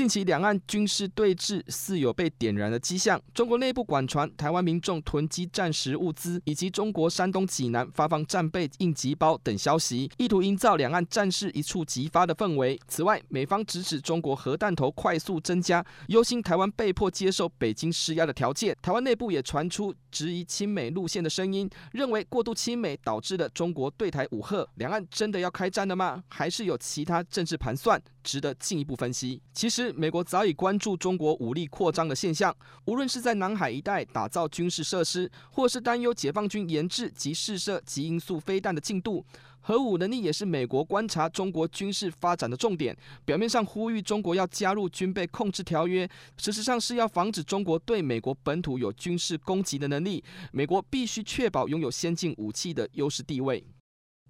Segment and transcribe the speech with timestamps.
[0.00, 3.20] 近期两岸军事对峙似有被点燃的迹象。
[3.34, 12.80] 中国内部广传，台湾民众囤积战时物资，以及中国山东济南发放战备应急包等消息，意图营造两岸战事一触即发的氛围。
[12.88, 18.74] 此外，美方直指中国核弹头快速增加，忧心台湾被迫接受北京施压的条件。
[18.80, 24.66] 台湾内部也传出质疑亲美路线的声音，认为过度亲美导致了中国对台武吓。
[24.76, 26.24] 两岸真的要开战了吗？
[26.28, 29.42] 还是有其他政治盘算，值得进一步分析？
[29.52, 29.90] 其实。
[30.00, 32.56] 美国早已关注中国武力扩张的现象，
[32.86, 39.22] 无论是在南海一带打造军事设施，或是担忧解放军研制及试射极音速飞弹的进度，
[39.60, 42.96] 核武能力也是美国观察中国军事发展的重点。
[43.24, 50.24] 表面上呼吁中国要加入军备控制条约，实质上是要防止中国对美国本土有军事攻击的能力。
[50.52, 53.62] 美国必须确保拥有先进武器的优势地位。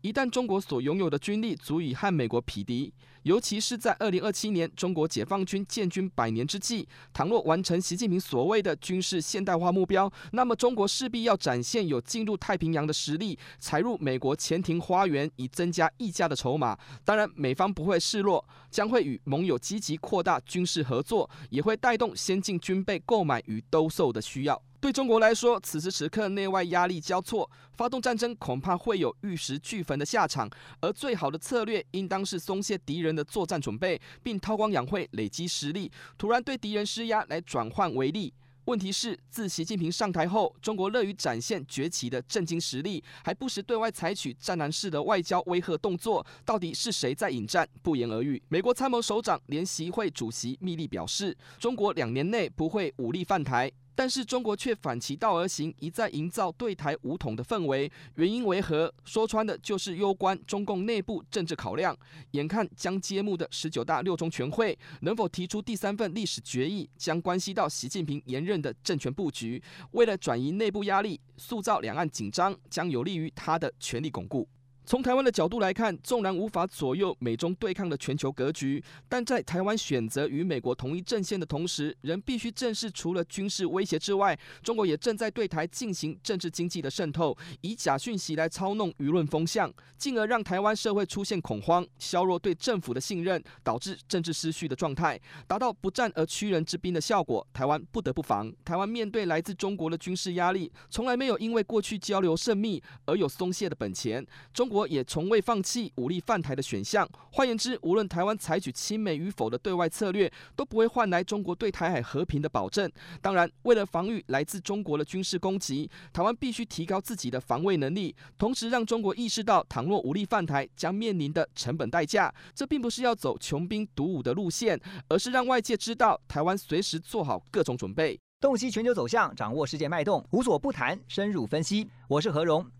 [0.03, 2.91] 一旦中国所拥有的军力足以和美国匹敌，
[3.25, 16.79] 尤其是在二零二七年中国解放军建军百年之际，倘若完成习近平所谓的军事现代化目标，那么中国势必要展现有进入太平洋的实力，踩入美国潜艇花园，以增加溢价的筹码。
[17.05, 24.63] 当然，美方不会示弱，将会与盟友积极扩大军事合作，也会带动先进军备购买与兜售的需要。
[24.81, 30.49] 对中国来说，此时此刻内外压力交错，发动战争恐怕会有玉石俱焚的下场。
[30.81, 38.33] 而最好的策略，应当是松懈敌人的作战准备，并韬光养晦，累积实力，突然对敌人施压，来转换为利。
[38.67, 46.25] 问题是，自习近平上台后，中国乐于展现崛起的震惊实力，还不时对外采取战狼式的外交威吓动作。
[46.45, 47.69] 到底是谁在引战？
[47.83, 48.41] 不言而喻。
[48.49, 53.71] 美国参谋首长联席会主席密利表示，中国两年内不会武力犯台。
[53.95, 58.93] 但是中国却反其道而行，一再营造对台武统的氛围，原因为何？
[59.05, 61.97] 说穿的就是攸关中共内部政治考量。
[62.31, 69.63] 眼看将揭幕的十九大六中全会能否提出第三份历史决议，将关系到习近平连任的政权布局。
[69.91, 74.49] 为了转移内部压力，塑造两岸紧张，将有利于他的权力巩固。
[74.91, 97.47] 从台湾的角度来看，纵然无法左右美中对抗的全球格局，但在台湾选择与美国同一阵线的同时，仍必须正视除了军事威胁之外，中国也正在对台进行政治经济的渗透，以假讯息来操弄舆论风向，进而让台湾社会出现恐慌，削弱对政府的信任，导致政治失序的状态，达到不战而屈人之兵的效果。
[97.53, 98.53] 台湾不得不防。
[98.65, 104.27] 台湾面对来自中国的军事压力，从来没有因为过去交流甚密而有松懈的本钱。
[104.53, 104.80] 中国。
[104.87, 107.09] 也从未放弃武力犯台的选项。
[107.33, 112.91] 换言之，无论台湾采取亲美与否的对外策略，都不会换来中国对台海和平的保证。
[113.21, 122.35] 当然，为了防御来自中国的军事攻击，台湾必须提高自己的防卫能力，同时让中国意识到，倘若武力犯台将面临的成本代价。
[122.55, 128.19] 这并不是要走穷兵黩武的路线，而是让外界知道，台湾随时做好各种准备。
[128.41, 131.91] 洞悉全球走向，掌握世界脉动，无所不谈，深入分析。
[132.09, 132.80] 我是何荣。